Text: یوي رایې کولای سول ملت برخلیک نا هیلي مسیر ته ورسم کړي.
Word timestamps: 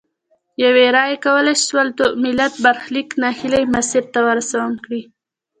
یوي 0.63 0.85
رایې 0.95 1.17
کولای 1.25 1.55
سول 1.65 1.87
ملت 2.23 2.53
برخلیک 2.65 3.09
نا 3.21 3.29
هیلي 3.39 3.63
مسیر 3.73 4.03
ته 4.13 4.19
ورسم 4.27 4.69
کړي. 4.83 5.01